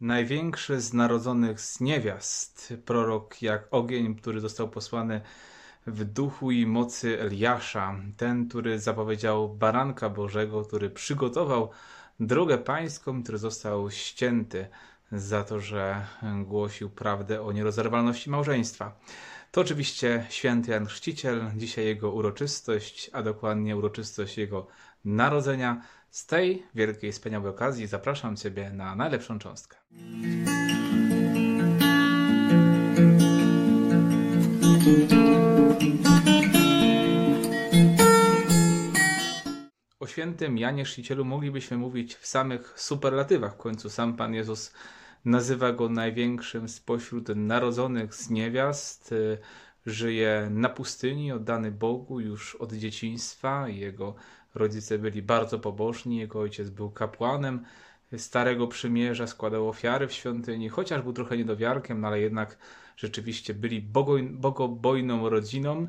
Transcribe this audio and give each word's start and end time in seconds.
największy 0.00 0.80
z 0.80 0.92
narodzonych 0.94 1.60
z 1.60 1.80
niewiast, 1.80 2.74
prorok 2.84 3.42
jak 3.42 3.68
ogień, 3.70 4.14
który 4.14 4.40
został 4.40 4.68
posłany 4.68 5.20
w 5.86 6.04
duchu 6.04 6.50
i 6.50 6.66
mocy 6.66 7.20
Eliasza, 7.20 7.94
ten, 8.16 8.48
który 8.48 8.78
zapowiedział 8.78 9.48
baranka 9.48 10.08
Bożego, 10.10 10.64
który 10.64 10.90
przygotował 10.90 11.70
drogę 12.20 12.58
pańską, 12.58 13.22
który 13.22 13.38
został 13.38 13.90
ścięty 13.90 14.68
za 15.12 15.44
to, 15.44 15.60
że 15.60 16.06
głosił 16.44 16.90
prawdę 16.90 17.42
o 17.42 17.52
nierozerwalności 17.52 18.30
małżeństwa. 18.30 18.98
To 19.50 19.60
oczywiście 19.60 20.26
święty 20.28 20.70
Jan 20.70 20.86
Chrzciciel, 20.86 21.50
dzisiaj 21.56 21.84
jego 21.84 22.12
uroczystość, 22.12 23.10
a 23.12 23.22
dokładnie 23.22 23.76
uroczystość 23.76 24.38
jego 24.38 24.66
narodzenia. 25.04 25.82
Z 26.10 26.26
tej 26.26 26.66
wielkiej, 26.74 27.12
wspaniałej 27.12 27.50
okazji 27.50 27.86
zapraszam 27.86 28.36
Ciebie 28.36 28.70
na 28.72 28.96
najlepszą 28.96 29.38
cząstkę. 29.38 29.76
O 40.00 40.06
świętym 40.06 40.58
Janie 40.58 40.84
Chrzcicielu 40.84 41.24
moglibyśmy 41.24 41.76
mówić 41.76 42.14
w 42.14 42.26
samych 42.26 42.80
superlatywach. 42.80 43.54
W 43.54 43.58
końcu 43.58 43.90
sam 43.90 44.16
Pan 44.16 44.34
Jezus 44.34 44.72
nazywa 45.24 45.72
go 45.72 45.88
największym 45.88 46.68
spośród 46.68 47.28
narodzonych 47.28 48.14
z 48.14 48.30
niewiast. 48.30 49.14
Żyje 49.86 50.48
na 50.50 50.68
pustyni, 50.68 51.32
oddany 51.32 51.70
Bogu 51.70 52.20
już 52.20 52.54
od 52.54 52.72
dzieciństwa. 52.72 53.68
Jego 53.68 54.14
rodzice 54.56 54.98
byli 54.98 55.22
bardzo 55.22 55.58
pobożni. 55.58 56.18
Jego 56.18 56.40
ojciec 56.40 56.70
był 56.70 56.90
kapłanem 56.90 57.64
Starego 58.16 58.66
Przymierza, 58.68 59.26
składał 59.26 59.68
ofiary 59.68 60.08
w 60.08 60.12
świątyni, 60.12 60.68
chociaż 60.68 61.02
był 61.02 61.12
trochę 61.12 61.36
niedowiarkiem, 61.36 62.00
no 62.00 62.08
ale 62.08 62.20
jednak 62.20 62.58
rzeczywiście 62.96 63.54
byli 63.54 63.82
bogobojną 64.30 65.28
rodziną. 65.28 65.88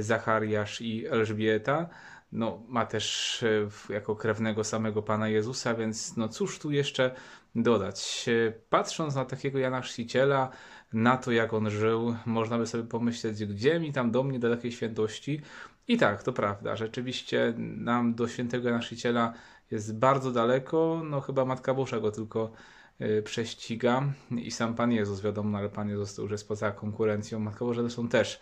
Zachariasz 0.00 0.80
i 0.80 1.06
Elżbieta 1.06 1.88
no, 2.32 2.62
ma 2.68 2.86
też 2.86 3.42
e, 3.42 3.92
jako 3.92 4.16
krewnego 4.16 4.64
samego 4.64 5.02
Pana 5.02 5.28
Jezusa, 5.28 5.74
więc 5.74 6.16
no 6.16 6.28
cóż 6.28 6.58
tu 6.58 6.70
jeszcze 6.70 7.14
dodać. 7.54 8.26
E, 8.28 8.52
patrząc 8.70 9.14
na 9.14 9.24
takiego 9.24 9.58
Jana 9.58 9.80
Chrzciciela, 9.80 10.50
na 10.92 11.16
to 11.16 11.32
jak 11.32 11.52
on 11.52 11.70
żył, 11.70 12.16
można 12.26 12.58
by 12.58 12.66
sobie 12.66 12.84
pomyśleć, 12.84 13.44
gdzie 13.44 13.80
mi 13.80 13.92
tam 13.92 14.10
do 14.10 14.22
mnie 14.22 14.38
do 14.38 14.56
takiej 14.56 14.72
świętości. 14.72 15.40
I 15.88 15.96
tak, 15.96 16.22
to 16.22 16.32
prawda, 16.32 16.76
rzeczywiście 16.76 17.54
nam 17.58 18.14
do 18.14 18.28
świętego 18.28 18.68
Jana 18.68 18.80
Chrzciciela 18.80 19.32
jest 19.70 19.98
bardzo 19.98 20.32
daleko, 20.32 21.02
no 21.04 21.20
chyba 21.20 21.44
Matka 21.44 21.74
Boża 21.74 22.00
go 22.00 22.10
tylko 22.10 22.52
e, 22.98 23.22
prześciga. 23.22 24.02
I 24.30 24.50
sam 24.50 24.74
Pan 24.74 24.92
Jezus, 24.92 25.20
wiadomo, 25.20 25.50
no, 25.50 25.58
ale 25.58 25.68
Pan 25.68 25.88
Jezus 25.88 26.14
to 26.14 26.22
już 26.22 26.30
jest 26.30 26.48
poza 26.48 26.70
konkurencją, 26.72 27.38
Matka 27.38 27.64
Boża 27.64 27.82
zresztą 27.82 28.08
też. 28.08 28.40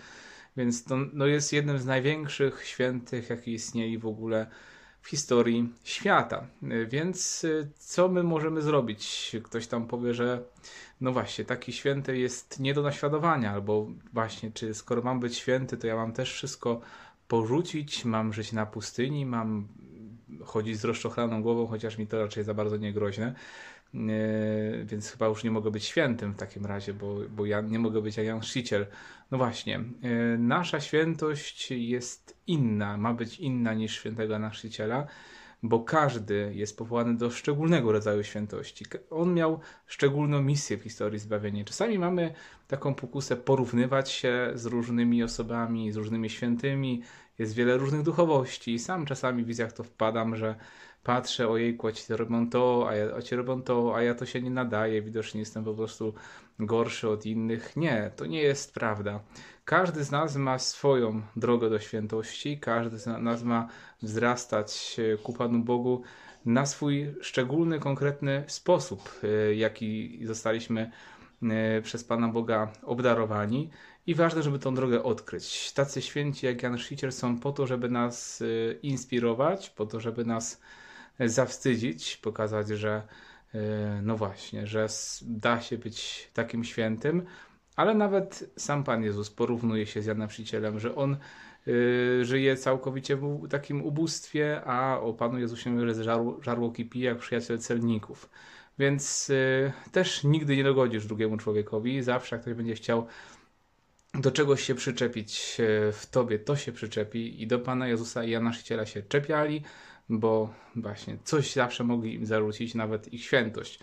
Więc 0.57 0.85
to 0.85 0.97
no 1.13 1.27
jest 1.27 1.53
jednym 1.53 1.79
z 1.79 1.87
największych 1.87 2.65
świętych, 2.65 3.31
jakie 3.31 3.53
istnieli 3.53 3.99
w 3.99 4.07
ogóle 4.07 4.47
w 5.01 5.09
historii 5.09 5.73
świata. 5.85 6.47
Więc 6.89 7.45
y, 7.45 7.71
co 7.79 8.09
my 8.09 8.23
możemy 8.23 8.63
zrobić? 8.63 9.37
Ktoś 9.45 9.67
tam 9.67 9.87
powie, 9.87 10.15
że 10.15 10.43
no 11.01 11.13
właśnie, 11.13 11.45
taki 11.45 11.73
święty 11.73 12.19
jest 12.19 12.61
nie 12.61 12.75
do 12.75 12.83
naśladowania, 12.83 13.53
albo 13.53 13.87
właśnie, 14.13 14.51
czy 14.51 14.75
skoro 14.75 15.03
mam 15.03 15.21
być 15.21 15.37
święty, 15.37 15.77
to 15.77 15.87
ja 15.87 15.97
mam 15.97 16.13
też 16.13 16.33
wszystko 16.33 16.81
porzucić, 17.29 18.05
mam 18.05 18.33
żyć 18.33 18.53
na 18.53 18.67
pustyni, 18.67 19.27
mam 19.27 19.69
chodzić 20.45 20.77
z 20.77 20.85
rozczochraną 20.85 21.43
głową, 21.43 21.67
chociaż 21.67 21.99
mi 21.99 22.07
to 22.07 22.23
raczej 22.23 22.45
za 22.45 22.55
bardzo 22.55 22.77
nie 22.77 22.93
groźne. 22.93 23.35
Więc 24.85 25.11
chyba 25.11 25.27
już 25.27 25.45
nie 25.45 25.51
mogę 25.51 25.71
być 25.71 25.85
świętym 25.85 26.33
w 26.33 26.37
takim 26.37 26.67
razie, 26.67 26.95
bo, 26.95 27.19
bo 27.31 27.47
ja 27.47 27.61
nie 27.61 27.79
mogę 27.79 28.03
być 28.03 28.17
jak 28.17 28.27
Jan. 28.27 28.41
No 29.31 29.39
właśnie, 29.39 29.77
e, 29.77 30.39
nasza 30.39 30.81
świętość 30.81 31.71
jest 31.71 32.37
inna, 32.47 32.97
ma 32.97 33.15
być 33.15 33.41
inna 33.41 33.75
niż 33.75 33.95
świętego 33.95 34.51
Chrzciciela, 34.51 35.07
bo 35.69 35.81
każdy 35.81 36.53
jest 36.55 36.79
powołany 36.79 37.17
do 37.17 37.31
szczególnego 37.31 37.93
rodzaju 37.93 38.25
świętości. 38.25 38.85
On 39.11 39.35
miał 39.35 39.61
szczególną 39.87 40.43
misję 40.43 40.77
w 40.77 40.83
historii 40.83 41.19
zbawienia. 41.19 41.65
Czasami 41.65 41.99
mamy 41.99 42.35
taką 42.69 42.95
pokusę 42.95 43.37
porównywać 43.37 44.11
się 44.11 44.51
z 44.55 44.67
różnymi 44.67 45.23
osobami, 45.23 45.93
z 45.93 45.97
różnymi 45.97 46.31
świętymi. 46.31 47.03
Jest 47.39 47.55
wiele 47.55 47.77
różnych 47.77 48.03
duchowości 48.03 48.75
i 48.75 48.79
sam 48.79 49.07
czasami 49.07 49.45
w 49.45 49.47
wizjach 49.47 49.73
to 49.73 49.85
wpadam, 49.85 50.37
że 50.37 50.55
patrzę, 51.03 51.49
ojejku, 51.49 51.87
a 51.87 51.93
ci 51.93 52.13
robią 52.13 52.51
to, 52.51 52.87
a, 52.89 52.95
ja, 52.95 53.17
a 53.17 53.23
ci 53.23 53.37
robią 53.37 53.63
to, 53.63 53.97
a 53.97 54.03
ja 54.03 54.15
to 54.15 54.27
się 54.27 54.43
nie 54.43 54.51
nadaje, 54.51 55.03
widocznie 55.03 55.41
jestem 55.41 55.65
po 55.65 55.75
prostu 55.75 56.15
gorszy 56.59 57.09
od 57.09 57.27
innych. 57.27 57.77
Nie, 57.77 58.11
to 58.17 58.27
nie 58.27 58.43
jest 58.43 58.75
prawda. 58.75 59.21
Każdy 59.65 60.05
z 60.05 60.11
nas 60.11 60.37
ma 60.37 60.59
swoją 60.59 61.23
drogę 61.37 61.71
do 61.71 61.79
świętości, 61.79 62.59
każdy 62.59 62.99
z 62.99 63.07
nas 63.07 63.43
ma 63.43 63.69
wzrastać 64.03 64.97
ku 65.23 65.33
Panu 65.33 65.59
Bogu 65.59 66.03
na 66.47 66.67
swój 66.67 67.15
szczególny, 67.21 67.79
konkretny 67.79 68.45
sposób, 68.47 69.21
e, 69.23 69.55
jaki 69.55 70.21
zostaliśmy 70.27 70.91
e, 71.43 71.83
przez 71.83 72.05
Pana 72.05 72.29
Boga 72.29 72.73
obdarowani. 72.83 73.71
I 74.07 74.15
ważne, 74.15 74.43
żeby 74.43 74.59
tą 74.59 74.75
drogę 74.75 75.03
odkryć. 75.03 75.73
Tacy 75.73 76.03
święci 76.03 76.47
jak 76.47 76.63
Jan 76.63 76.77
Chrzciciel 76.77 77.13
są 77.13 77.39
po 77.39 77.53
to, 77.53 77.67
żeby 77.67 77.89
nas 77.89 78.43
e, 78.43 78.73
inspirować, 78.73 79.71
po 79.71 79.87
to, 79.87 80.01
żeby 80.01 80.25
nas 80.25 80.61
zawstydzić, 81.21 82.17
pokazać, 82.17 82.69
że 82.69 83.03
e, 83.55 84.01
no 84.03 84.17
właśnie, 84.17 84.67
że 84.67 84.87
da 85.23 85.61
się 85.61 85.79
być 85.79 86.29
takim 86.35 86.65
świętym, 86.65 87.27
ale 87.77 87.95
nawet 87.95 88.51
sam 88.57 88.85
Pan 88.85 89.03
Jezus 89.03 89.31
porównuje 89.31 89.87
się 89.87 90.03
z 90.03 90.07
Janem 90.07 90.29
Chrzcicielem, 90.29 90.81
że 90.81 90.95
on 90.95 91.17
żyje 92.23 92.57
całkowicie 92.57 93.17
w 93.17 93.49
takim 93.49 93.83
ubóstwie, 93.83 94.63
a 94.65 95.01
o 95.01 95.13
Panu 95.13 95.39
Jezusie 95.39 95.95
żarło, 96.03 96.39
żarło 96.43 96.71
kipi 96.71 97.01
jak 97.01 97.19
przyjaciel 97.19 97.59
celników. 97.59 98.29
Więc 98.79 99.31
y, 99.31 99.73
też 99.93 100.25
nigdy 100.25 100.57
nie 100.57 100.65
dogodzisz 100.65 101.07
drugiemu 101.07 101.37
człowiekowi. 101.37 102.03
Zawsze 102.03 102.37
jak 102.37 102.43
ktoś 102.43 102.55
będzie 102.55 102.75
chciał 102.75 103.07
do 104.21 104.31
czegoś 104.31 104.63
się 104.63 104.75
przyczepić 104.75 105.57
w 105.93 106.07
tobie, 106.11 106.39
to 106.39 106.57
się 106.57 106.73
przyczepi 106.73 107.43
i 107.43 107.47
do 107.47 107.59
Pana 107.59 107.89
Jezusa 107.89 108.25
i 108.25 108.31
Jana 108.31 108.51
Chrzciciela 108.51 108.87
się 108.87 109.03
czepiali, 109.03 109.63
bo 110.09 110.55
właśnie 110.77 111.19
coś 111.25 111.53
zawsze 111.53 111.85
mogli 111.85 112.15
im 112.15 112.27
zarzucić, 112.27 112.75
nawet 112.75 113.13
ich 113.13 113.25
świętość, 113.25 113.79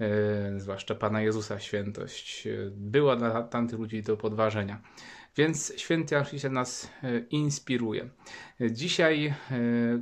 e, 0.00 0.60
zwłaszcza 0.60 0.94
Pana 0.94 1.22
Jezusa 1.22 1.60
świętość, 1.60 2.46
e, 2.46 2.50
była 2.70 3.16
dla 3.16 3.42
tamtych 3.42 3.78
ludzi 3.78 4.02
do 4.02 4.16
podważenia. 4.16 4.82
Więc 5.36 5.72
święty 5.76 6.14
Jan 6.14 6.52
nas 6.52 6.90
e, 7.02 7.18
inspiruje. 7.18 8.08
Dzisiaj 8.70 9.34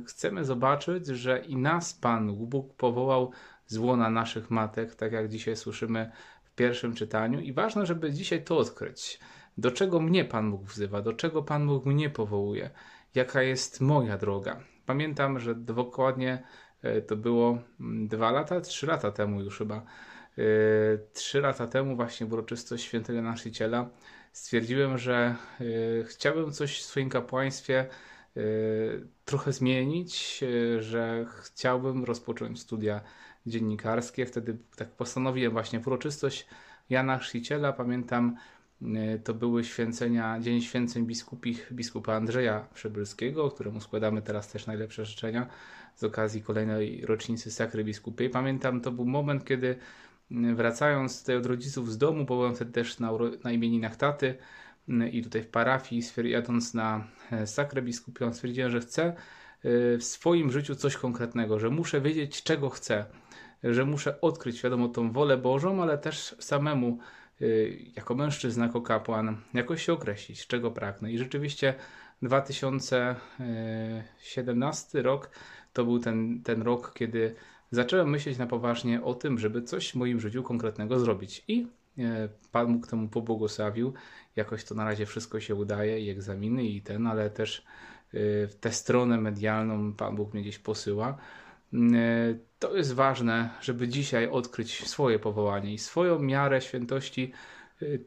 chcemy 0.07 0.45
zobaczyć, 0.45 1.07
że 1.07 1.39
i 1.39 1.55
nas 1.55 1.93
Pan 1.93 2.35
Bóg 2.35 2.73
powołał 2.73 3.31
z 3.67 3.77
łona 3.77 4.09
naszych 4.09 4.51
matek, 4.51 4.95
tak 4.95 5.11
jak 5.11 5.29
dzisiaj 5.29 5.55
słyszymy 5.55 6.11
w 6.43 6.51
pierwszym 6.55 6.93
czytaniu. 6.93 7.39
I 7.39 7.53
ważne, 7.53 7.85
żeby 7.85 8.13
dzisiaj 8.13 8.43
to 8.43 8.57
odkryć. 8.57 9.19
Do 9.57 9.71
czego 9.71 9.99
mnie 9.99 10.25
Pan 10.25 10.51
Bóg 10.51 10.63
wzywa, 10.63 11.01
do 11.01 11.13
czego 11.13 11.43
Pan 11.43 11.67
Bóg 11.67 11.85
mnie 11.85 12.09
powołuje, 12.09 12.69
jaka 13.15 13.41
jest 13.41 13.81
moja 13.81 14.17
droga. 14.17 14.59
Pamiętam, 14.85 15.39
że 15.39 15.55
dokładnie 15.55 16.43
e, 16.81 17.01
to 17.01 17.15
było 17.15 17.57
mm, 17.79 18.07
dwa 18.07 18.31
lata, 18.31 18.61
trzy 18.61 18.87
lata 18.87 19.11
temu 19.11 19.41
już 19.41 19.57
chyba. 19.57 19.75
E, 19.75 19.81
trzy 21.13 21.41
lata 21.41 21.67
temu 21.67 21.95
właśnie 21.95 22.27
w 22.27 22.33
uroczystość 22.33 22.83
świętego 22.83 23.21
naszyciela 23.21 23.89
stwierdziłem, 24.31 24.97
że 24.97 25.35
e, 25.61 26.03
chciałbym 26.03 26.51
coś 26.51 26.79
w 26.79 26.85
swoim 26.85 27.09
kapłaństwie 27.09 27.85
trochę 29.25 29.53
zmienić, 29.53 30.43
że 30.79 31.25
chciałbym 31.41 32.03
rozpocząć 32.03 32.59
studia 32.59 33.01
dziennikarskie. 33.45 34.25
Wtedy 34.25 34.57
tak 34.75 34.91
postanowiłem 34.91 35.51
właśnie 35.51 35.79
w 35.79 35.87
uroczystość 35.87 36.47
Jana 36.89 37.17
Chrzciciela. 37.17 37.73
Pamiętam, 37.73 38.35
to 39.23 39.33
były 39.33 39.63
święcenia, 39.63 40.39
Dzień 40.39 40.61
Święceń 40.61 41.05
Biskupich 41.05 41.73
biskupa 41.73 42.13
Andrzeja 42.13 42.67
Przebylskiego, 42.73 43.51
któremu 43.51 43.81
składamy 43.81 44.21
teraz 44.21 44.51
też 44.51 44.67
najlepsze 44.67 45.05
życzenia 45.05 45.47
z 45.95 46.03
okazji 46.03 46.41
kolejnej 46.41 47.05
rocznicy 47.05 47.51
Sakry 47.51 47.83
Biskupiej. 47.83 48.29
Pamiętam, 48.29 48.81
to 48.81 48.91
był 48.91 49.05
moment, 49.05 49.45
kiedy 49.45 49.75
wracając 50.31 51.19
tutaj 51.19 51.37
od 51.37 51.45
rodziców 51.45 51.91
z 51.91 51.97
domu, 51.97 52.25
bo 52.25 52.35
byłem 52.35 52.55
wtedy 52.55 52.71
też 52.71 52.99
na, 52.99 53.11
na 53.43 53.51
imieninach 53.51 53.95
taty 53.95 54.35
i 55.11 55.23
tutaj 55.23 55.43
w 55.43 55.47
parafii, 55.47 56.01
jadąc 56.23 56.73
na 56.73 57.07
e, 57.31 57.47
Sakrę 57.47 57.81
Biskupią, 57.81 58.33
stwierdziłem, 58.33 58.71
że 58.71 58.79
chcę 58.79 59.03
e, 59.03 59.13
w 59.97 60.03
swoim 60.03 60.51
życiu 60.51 60.75
coś 60.75 60.97
konkretnego, 60.97 61.59
że 61.59 61.69
muszę 61.69 62.01
wiedzieć, 62.01 62.43
czego 62.43 62.69
chcę, 62.69 63.05
że 63.63 63.85
muszę 63.85 64.21
odkryć, 64.21 64.61
wiadomo, 64.61 64.87
tą 64.87 65.11
wolę 65.11 65.37
Bożą, 65.37 65.81
ale 65.81 65.97
też 65.97 66.35
samemu 66.39 66.99
jako 67.95 68.15
mężczyzna, 68.15 68.65
jako 68.65 68.81
kapłan, 68.81 69.37
jakoś 69.53 69.85
się 69.85 69.93
określić, 69.93 70.47
czego 70.47 70.71
pragnę. 70.71 71.11
I 71.11 71.17
rzeczywiście 71.17 71.73
2017 72.21 75.01
rok 75.01 75.29
to 75.73 75.85
był 75.85 75.99
ten, 75.99 76.41
ten 76.43 76.61
rok, 76.61 76.93
kiedy 76.93 77.35
zacząłem 77.71 78.09
myśleć 78.09 78.37
na 78.37 78.47
poważnie 78.47 79.03
o 79.03 79.13
tym, 79.13 79.39
żeby 79.39 79.61
coś 79.61 79.91
w 79.91 79.95
moim 79.95 80.19
życiu 80.19 80.43
konkretnego 80.43 80.99
zrobić. 80.99 81.43
I 81.47 81.67
e, 81.97 82.29
Pan 82.51 82.73
Bóg 82.73 82.87
temu 82.87 83.07
pobłogosławił. 83.07 83.93
Jakoś 84.35 84.63
to 84.63 84.75
na 84.75 84.85
razie 84.85 85.05
wszystko 85.05 85.39
się 85.39 85.55
udaje, 85.55 85.99
i 85.99 86.09
egzaminy, 86.09 86.63
i 86.63 86.81
ten, 86.81 87.07
ale 87.07 87.29
też 87.29 87.59
e, 87.59 87.63
w 88.47 88.55
tę 88.59 88.71
stronę 88.71 89.17
medialną 89.17 89.93
Pan 89.93 90.15
Bóg 90.15 90.33
mnie 90.33 90.41
gdzieś 90.41 90.59
posyła. 90.59 91.17
E, 91.73 91.77
to 92.59 92.75
jest 92.77 92.93
ważne, 92.93 93.49
żeby 93.61 93.87
dzisiaj 93.87 94.27
odkryć 94.27 94.87
swoje 94.87 95.19
powołanie 95.19 95.73
i 95.73 95.77
swoją 95.77 96.19
miarę 96.19 96.61
świętości, 96.61 97.31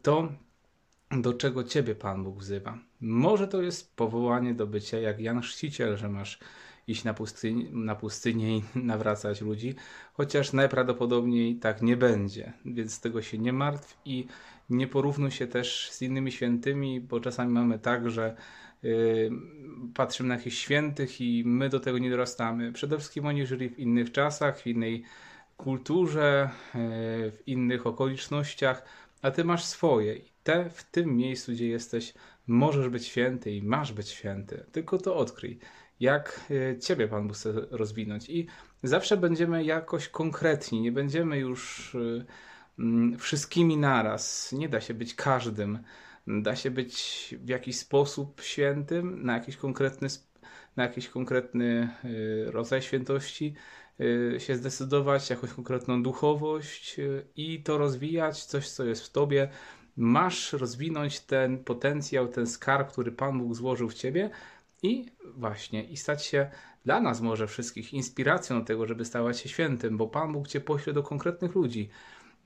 to 0.02 0.28
do 1.10 1.32
czego 1.34 1.64
Ciebie 1.64 1.94
Pan 1.94 2.24
Bóg 2.24 2.38
wzywa. 2.38 2.78
Może 3.00 3.48
to 3.48 3.62
jest 3.62 3.96
powołanie 3.96 4.54
do 4.54 4.66
bycia 4.66 4.98
jak 4.98 5.20
Jan 5.20 5.40
Chrzciciel, 5.40 5.96
że 5.96 6.08
masz 6.08 6.38
iść 6.86 7.04
na, 7.04 7.14
pustyni, 7.14 7.70
na 7.72 7.94
pustynię 7.94 8.56
i 8.56 8.62
nawracać 8.92 9.40
ludzi, 9.40 9.74
chociaż 10.12 10.52
najprawdopodobniej 10.52 11.56
tak 11.56 11.82
nie 11.82 11.96
będzie, 11.96 12.52
więc 12.64 12.94
z 12.94 13.00
tego 13.00 13.22
się 13.22 13.38
nie 13.38 13.52
martw 13.52 13.98
i 14.04 14.26
nie 14.70 14.86
porównuj 14.86 15.30
się 15.30 15.46
też 15.46 15.90
z 15.90 16.02
innymi 16.02 16.32
świętymi, 16.32 17.00
bo 17.00 17.20
czasami 17.20 17.52
mamy 17.52 17.78
tak, 17.78 18.10
że 18.10 18.36
patrzymy 19.94 20.28
na 20.28 20.34
jakichś 20.34 20.58
świętych 20.58 21.20
i 21.20 21.42
my 21.46 21.68
do 21.68 21.80
tego 21.80 21.98
nie 21.98 22.10
dorastamy. 22.10 22.72
Przede 22.72 22.98
wszystkim 22.98 23.26
oni 23.26 23.46
żyli 23.46 23.68
w 23.68 23.78
innych 23.78 24.12
czasach, 24.12 24.60
w 24.60 24.66
innej 24.66 25.04
kulturze, 25.56 26.50
yy, 26.74 26.80
w 27.32 27.42
innych 27.46 27.86
okolicznościach, 27.86 28.82
a 29.22 29.30
ty 29.30 29.44
masz 29.44 29.64
swoje. 29.64 30.16
I 30.16 30.32
te 30.42 30.70
w 30.70 30.84
tym 30.84 31.16
miejscu, 31.16 31.52
gdzie 31.52 31.68
jesteś, 31.68 32.14
możesz 32.46 32.88
być 32.88 33.06
święty 33.06 33.52
i 33.52 33.62
masz 33.62 33.92
być 33.92 34.08
święty. 34.08 34.64
Tylko 34.72 34.98
to 34.98 35.16
odkryj 35.16 35.58
jak 36.00 36.40
e, 36.50 36.78
Ciebie 36.78 37.08
Pan 37.08 37.28
Bóg 37.28 37.36
chce 37.36 37.52
rozwinąć. 37.70 38.28
I 38.28 38.46
zawsze 38.82 39.16
będziemy 39.16 39.64
jakoś 39.64 40.08
konkretni, 40.08 40.80
nie 40.80 40.92
będziemy 40.92 41.38
już 41.38 41.96
mm, 42.78 43.18
wszystkimi 43.18 43.76
naraz. 43.76 44.52
Nie 44.52 44.68
da 44.68 44.80
się 44.80 44.94
być 44.94 45.14
każdym. 45.14 45.78
Da 46.28 46.56
się 46.56 46.70
być 46.70 47.34
w 47.40 47.48
jakiś 47.48 47.78
sposób 47.78 48.40
świętym, 48.40 49.24
na 49.24 49.34
jakiś 49.34 49.56
konkretny, 49.56 50.08
na 50.76 50.82
jakiś 50.82 51.08
konkretny 51.08 51.88
e, 52.04 52.50
rodzaj 52.50 52.82
świętości 52.82 53.54
się 54.38 54.56
zdecydować, 54.56 55.30
jakąś 55.30 55.50
konkretną 55.50 56.02
duchowość 56.02 56.96
i 57.36 57.62
to 57.62 57.78
rozwijać, 57.78 58.44
coś 58.44 58.70
co 58.70 58.84
jest 58.84 59.02
w 59.02 59.10
Tobie. 59.10 59.48
Masz 59.96 60.52
rozwinąć 60.52 61.20
ten 61.20 61.64
potencjał, 61.64 62.28
ten 62.28 62.46
skarb, 62.46 62.92
który 62.92 63.12
Pan 63.12 63.38
Bóg 63.38 63.54
złożył 63.54 63.88
w 63.88 63.94
Ciebie, 63.94 64.30
i 64.82 65.06
właśnie, 65.34 65.84
i 65.84 65.96
stać 65.96 66.26
się 66.26 66.50
dla 66.84 67.00
nas 67.00 67.20
może 67.20 67.46
wszystkich 67.46 67.94
inspiracją 67.94 68.58
do 68.60 68.64
tego, 68.64 68.86
żeby 68.86 69.04
stawać 69.04 69.40
się 69.40 69.48
świętym, 69.48 69.96
bo 69.96 70.06
Pan 70.06 70.32
Bóg 70.32 70.48
Cię 70.48 70.60
pośle 70.60 70.92
do 70.92 71.02
konkretnych 71.02 71.54
ludzi. 71.54 71.88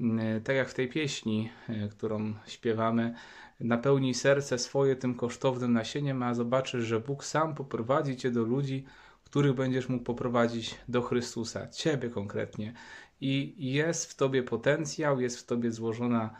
Mm, 0.03 0.43
tak 0.43 0.57
jak 0.57 0.69
w 0.69 0.75
tej 0.75 0.89
pieśni, 0.89 1.51
e, 1.69 1.89
którą 1.89 2.35
śpiewamy, 2.47 3.15
napełnij 3.61 4.15
serce 4.15 4.59
swoje 4.59 4.97
tym 4.97 5.15
kosztownym 5.15 5.73
nasieniem, 5.73 6.23
a 6.23 6.35
zobaczysz, 6.35 6.85
że 6.85 7.01
Bóg 7.01 7.25
sam 7.25 7.55
poprowadzi 7.55 8.17
Cię 8.17 8.31
do 8.31 8.43
ludzi, 8.43 8.85
których 9.25 9.53
będziesz 9.53 9.89
mógł 9.89 10.05
poprowadzić 10.05 10.75
do 10.89 11.03
Chrystusa, 11.03 11.69
Ciebie 11.69 12.11
konkretnie. 12.11 12.73
I 13.21 13.55
jest 13.59 14.11
w 14.11 14.15
Tobie 14.15 14.43
potencjał, 14.43 15.21
jest 15.21 15.39
w 15.39 15.47
Tobie 15.47 15.71
złożona 15.71 16.31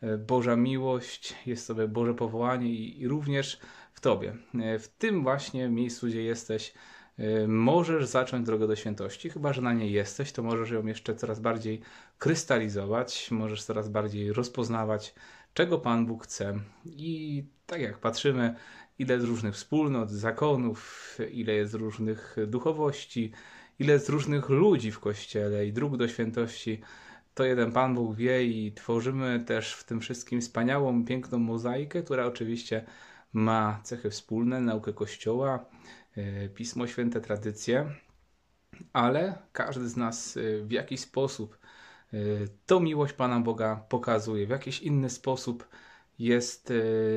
e, 0.00 0.18
Boża 0.18 0.56
miłość, 0.56 1.34
jest 1.46 1.64
w 1.64 1.66
Tobie 1.66 1.88
Boże 1.88 2.14
powołanie 2.14 2.68
i, 2.70 3.00
i 3.00 3.08
również 3.08 3.60
w 3.92 4.00
Tobie. 4.00 4.36
E, 4.60 4.78
w 4.78 4.88
tym 4.88 5.22
właśnie 5.22 5.68
miejscu, 5.68 6.06
gdzie 6.06 6.22
jesteś, 6.22 6.70
e, 6.70 7.01
możesz 7.48 8.06
zacząć 8.06 8.46
drogę 8.46 8.66
do 8.66 8.76
świętości. 8.76 9.30
Chyba, 9.30 9.52
że 9.52 9.62
na 9.62 9.72
niej 9.72 9.92
jesteś, 9.92 10.32
to 10.32 10.42
możesz 10.42 10.70
ją 10.70 10.86
jeszcze 10.86 11.14
coraz 11.14 11.40
bardziej 11.40 11.80
krystalizować, 12.18 13.30
możesz 13.30 13.64
coraz 13.64 13.88
bardziej 13.88 14.32
rozpoznawać, 14.32 15.14
czego 15.54 15.78
Pan 15.78 16.06
Bóg 16.06 16.24
chce. 16.24 16.58
I 16.84 17.44
tak 17.66 17.80
jak 17.80 17.98
patrzymy, 17.98 18.54
ile 18.98 19.14
jest 19.14 19.26
różnych 19.26 19.54
wspólnot, 19.54 20.10
zakonów, 20.10 21.18
ile 21.32 21.52
jest 21.52 21.74
różnych 21.74 22.36
duchowości, 22.46 23.32
ile 23.78 23.92
jest 23.92 24.08
różnych 24.08 24.48
ludzi 24.48 24.90
w 24.90 25.00
Kościele 25.00 25.66
i 25.66 25.72
dróg 25.72 25.96
do 25.96 26.08
świętości, 26.08 26.80
to 27.34 27.44
jeden 27.44 27.72
Pan 27.72 27.94
Bóg 27.94 28.16
wie 28.16 28.44
i 28.44 28.72
tworzymy 28.72 29.44
też 29.46 29.74
w 29.74 29.84
tym 29.84 30.00
wszystkim 30.00 30.40
wspaniałą, 30.40 31.04
piękną 31.04 31.38
mozaikę, 31.38 32.02
która 32.02 32.26
oczywiście 32.26 32.84
ma 33.32 33.80
cechy 33.84 34.10
wspólne, 34.10 34.60
naukę 34.60 34.92
Kościoła, 34.92 35.64
Pismo 36.54 36.86
Święte, 36.86 37.20
tradycje, 37.20 37.94
ale 38.92 39.38
każdy 39.52 39.88
z 39.88 39.96
nas 39.96 40.36
e, 40.36 40.64
w 40.64 40.72
jakiś 40.72 41.00
sposób 41.00 41.58
e, 42.12 42.16
tą 42.66 42.80
miłość 42.80 43.12
Pana 43.12 43.40
Boga 43.40 43.84
pokazuje, 43.88 44.46
w 44.46 44.50
jakiś 44.50 44.82
inny 44.82 45.10
sposób 45.10 45.68
jest 46.18 46.72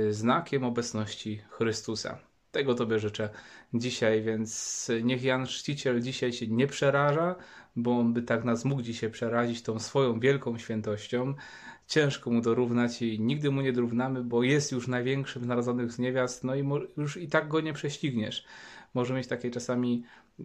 znakiem 0.09 0.63
obecności 0.63 1.42
Chrystusa. 1.50 2.19
Tego 2.51 2.75
Tobie 2.75 3.00
życzę 3.00 3.30
dzisiaj, 3.74 4.21
więc 4.21 4.92
niech 5.03 5.24
Jan 5.24 5.45
Chrzciciel 5.45 6.01
dzisiaj 6.01 6.33
się 6.33 6.47
nie 6.47 6.68
przeraża, 6.68 7.36
bo 7.75 8.00
on 8.00 8.13
by 8.13 8.21
tak 8.21 8.44
nas 8.44 8.65
mógł 8.65 8.81
dzisiaj 8.81 9.12
przerazić 9.12 9.62
tą 9.62 9.80
swoją 9.80 10.19
wielką 10.19 10.57
świętością, 10.57 11.33
ciężko 11.88 12.32
mu 12.32 12.42
dorównać 12.42 13.02
i 13.02 13.20
nigdy 13.20 13.52
mu 13.52 13.62
nie 13.62 13.74
dorównamy, 13.74 14.24
bo 14.24 14.44
jest 14.44 14.72
już 14.72 14.88
największym 14.88 15.44
z 15.44 15.48
narodzonych 15.48 15.92
z 15.92 16.00
niewiast, 16.00 16.44
no 16.44 16.56
i 16.56 16.64
już 16.98 17.18
i 17.18 17.28
tak 17.28 17.48
go 17.48 17.62
nie 17.62 17.74
prześcigniesz. 17.74 18.46
Może 18.94 19.14
mieć 19.14 19.28
takie 19.28 19.52
czasami 19.52 20.04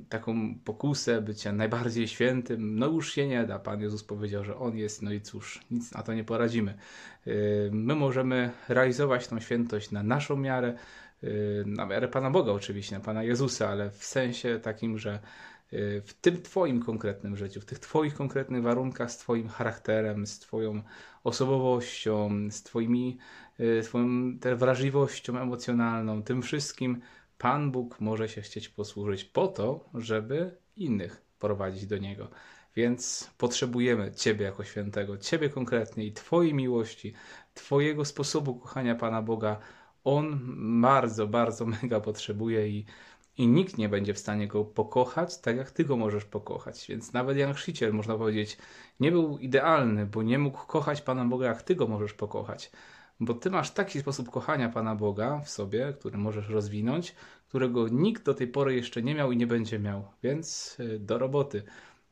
taką 0.09 0.55
pokusę 0.65 1.23
bycia 1.23 1.53
najbardziej 1.53 2.09
świętym, 2.09 2.79
no 2.79 2.87
już 2.87 3.13
się 3.13 3.29
nie 3.29 3.45
da. 3.45 3.59
Pan 3.59 3.81
Jezus 3.81 4.05
powiedział, 4.05 4.45
że 4.45 4.57
On 4.57 4.77
jest, 4.77 5.03
no 5.03 5.13
i 5.13 5.21
cóż, 5.21 5.61
nic 5.71 5.93
na 5.93 6.03
to 6.03 6.15
nie 6.15 6.25
poradzimy. 6.25 6.75
Yy, 7.27 7.35
my 7.73 7.95
możemy 7.95 8.51
realizować 8.69 9.29
tą 9.29 9.41
świętość 9.41 9.91
na 9.91 10.03
naszą 10.03 10.37
miarę, 10.37 10.75
yy, 11.23 11.65
na 11.67 11.87
miarę 11.87 12.09
Pana 12.09 12.31
Boga 12.31 12.53
oczywiście, 12.53 12.95
na 12.95 13.01
Pana 13.01 13.23
Jezusa, 13.23 13.69
ale 13.69 13.91
w 13.91 14.05
sensie 14.05 14.61
takim, 14.63 14.99
że 14.99 15.21
w 15.73 16.15
tym 16.21 16.43
Twoim 16.43 16.83
konkretnym 16.83 17.37
życiu, 17.37 17.61
w 17.61 17.65
tych 17.65 17.79
Twoich 17.79 18.15
konkretnych 18.15 18.63
warunkach, 18.63 19.13
z 19.13 19.19
Twoim 19.19 19.49
charakterem, 19.49 20.27
z 20.27 20.39
Twoją 20.39 20.83
osobowością, 21.25 22.31
z 22.51 22.63
Twoimi, 22.63 23.19
y, 23.61 23.83
Twoją 23.83 24.39
wrażliwością 24.57 25.39
emocjonalną, 25.39 26.23
tym 26.23 26.43
wszystkim 26.43 27.01
Pan 27.39 27.71
Bóg 27.71 28.01
może 28.01 28.29
się 28.29 28.41
chcieć 28.41 28.69
posłużyć 28.69 29.25
po 29.25 29.49
to, 29.49 29.91
żeby 29.95 30.57
innych 30.77 31.23
prowadzić 31.39 31.87
do 31.87 31.99
Niego. 31.99 32.29
Więc 32.77 33.31
potrzebujemy 33.39 34.13
Ciebie 34.13 34.45
jako 34.45 34.65
świętego, 34.65 35.19
Ciebie 35.19 35.49
konkretnie 35.49 36.05
i 36.07 36.13
Twojej 36.13 36.55
miłości, 36.55 37.15
Twojego 37.55 38.05
sposobu 38.05 38.55
kochania 38.55 38.95
Pana 38.95 39.23
Boga. 39.23 39.59
On 40.05 40.41
bardzo, 40.81 41.27
bardzo 41.27 41.67
mega 41.83 42.00
potrzebuje 42.00 42.69
i 42.69 42.85
i 43.40 43.49
nikt 43.49 43.78
nie 43.78 43.88
będzie 43.88 44.14
w 44.14 44.18
stanie 44.18 44.49
go 44.49 44.64
pokochać 44.64 45.38
tak, 45.38 45.56
jak 45.56 45.70
ty 45.70 45.85
go 45.85 45.97
możesz 45.97 46.25
pokochać. 46.25 46.87
Więc 46.88 47.12
nawet 47.12 47.37
Jan 47.37 47.54
Chrzciciel, 47.54 47.92
można 47.92 48.16
powiedzieć, 48.18 48.59
nie 49.00 49.12
był 49.12 49.38
idealny, 49.38 50.06
bo 50.06 50.23
nie 50.23 50.38
mógł 50.38 50.66
kochać 50.66 51.02
Pana 51.02 51.25
Boga, 51.25 51.47
jak 51.47 51.62
ty 51.62 51.75
go 51.75 51.87
możesz 51.87 52.12
pokochać. 52.12 52.70
Bo 53.20 53.35
ty 53.35 53.50
masz 53.50 53.70
taki 53.70 54.00
sposób 54.00 54.30
kochania 54.30 54.68
Pana 54.68 54.94
Boga 54.94 55.40
w 55.44 55.50
sobie, 55.50 55.94
który 55.99 56.18
możesz 56.18 56.49
rozwinąć, 56.49 57.14
którego 57.49 57.88
nikt 57.88 58.25
do 58.25 58.35
tej 58.35 58.47
pory 58.47 58.75
jeszcze 58.75 59.02
nie 59.02 59.14
miał 59.14 59.32
i 59.32 59.37
nie 59.37 59.47
będzie 59.47 59.78
miał. 59.78 60.04
Więc 60.23 60.76
y, 60.80 60.99
do 60.99 61.18
roboty. 61.18 61.62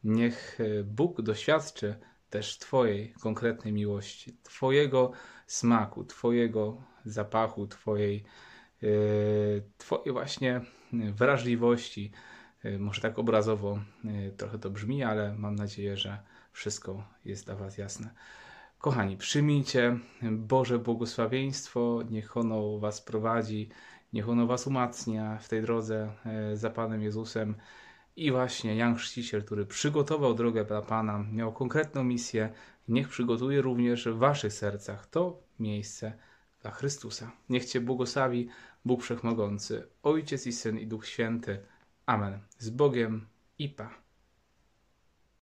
Niech 0.04 0.60
y, 0.60 0.84
Bóg 0.84 1.22
doświadczy 1.22 1.94
też 2.30 2.58
Twojej 2.58 3.14
konkretnej 3.20 3.72
miłości, 3.72 4.36
Twojego 4.42 5.12
smaku, 5.46 6.04
Twojego 6.04 6.82
zapachu, 7.04 7.66
Twojej, 7.66 8.24
yy, 8.82 9.62
Twojej 9.88 10.12
właśnie 10.12 10.60
wrażliwości. 10.92 12.12
Y, 12.64 12.78
może 12.78 13.00
tak 13.00 13.18
obrazowo 13.18 13.78
y, 14.04 14.32
trochę 14.36 14.58
to 14.58 14.70
brzmi, 14.70 15.02
ale 15.02 15.34
mam 15.38 15.54
nadzieję, 15.54 15.96
że 15.96 16.18
wszystko 16.52 17.04
jest 17.24 17.46
dla 17.46 17.54
Was 17.54 17.78
jasne. 17.78 18.10
Kochani, 18.78 19.16
przyjmijcie 19.16 19.98
Boże 20.22 20.78
błogosławieństwo, 20.78 22.00
niech 22.10 22.36
ono 22.36 22.78
Was 22.78 23.00
prowadzi, 23.00 23.68
niech 24.12 24.28
ono 24.28 24.46
Was 24.46 24.66
umacnia 24.66 25.38
w 25.38 25.48
tej 25.48 25.62
drodze 25.62 26.12
y, 26.52 26.56
za 26.56 26.70
Panem 26.70 27.02
Jezusem. 27.02 27.54
I 28.16 28.30
właśnie 28.30 28.76
Jan 28.76 28.96
Chrzciciel, 28.96 29.44
który 29.44 29.66
przygotował 29.66 30.34
drogę 30.34 30.64
dla 30.64 30.82
Pana, 30.82 31.24
miał 31.32 31.52
konkretną 31.52 32.04
misję, 32.04 32.52
niech 32.88 33.08
przygotuje 33.08 33.62
również 33.62 34.08
w 34.08 34.18
Waszych 34.18 34.52
sercach 34.52 35.06
to 35.06 35.42
miejsce 35.58 36.12
dla 36.68 36.74
Chrystusa. 36.76 37.32
Niech 37.48 37.64
Cię 37.64 37.80
błogosławi 37.80 38.48
Bóg 38.84 39.02
Wszechmogący, 39.02 39.88
Ojciec 40.02 40.46
i 40.46 40.52
Syn 40.52 40.78
i 40.78 40.86
Duch 40.86 41.06
Święty. 41.06 41.60
Amen. 42.06 42.40
Z 42.58 42.70
Bogiem 42.70 43.26
i 43.58 43.68
Pa. 43.68 44.07